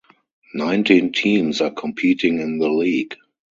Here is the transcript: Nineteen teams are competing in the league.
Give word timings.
Nineteen 0.55 1.13
teams 1.13 1.61
are 1.61 1.69
competing 1.69 2.39
in 2.39 2.57
the 2.57 2.69
league. 2.69 3.15